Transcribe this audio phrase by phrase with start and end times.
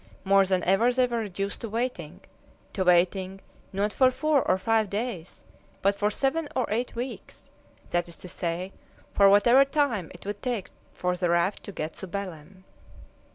[0.23, 2.21] More than ever they were reduced to waiting
[2.73, 3.39] to waiting
[3.71, 5.43] not for four or five days,
[5.83, 7.51] but for seven or eight weeks
[7.91, 8.73] that is to say,
[9.13, 12.63] for whatever time it would take for the raft to get to Belem.